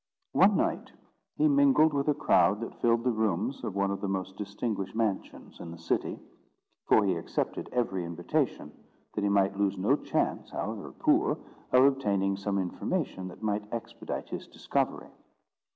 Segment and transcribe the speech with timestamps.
[0.31, 0.91] One night,
[1.35, 4.95] he mingled with a crowd that filled the rooms of one of the most distinguished
[4.95, 6.17] mansions in the city;
[6.87, 8.71] for he accepted every invitation,
[9.13, 11.37] that he might lose no chance, however poor,
[11.71, 15.11] of obtaining some information that might expedite his discovery.